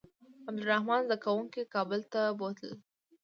[0.47, 2.75] عبدالرحمن زده کوونکي کابل ته بوتلل.